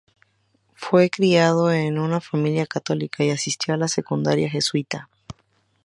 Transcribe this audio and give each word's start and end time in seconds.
Fue 0.73 1.11
criado 1.11 1.71
en 1.71 1.99
una 1.99 2.19
familia 2.19 2.65
católica, 2.65 3.23
y 3.23 3.29
asistió 3.29 3.75
a 3.75 3.77
la 3.77 3.87
Secundaria 3.87 4.49
Jesuita. 4.49 5.11